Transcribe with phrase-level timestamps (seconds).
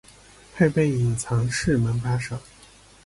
[0.55, 2.39] 配备隐藏式门把手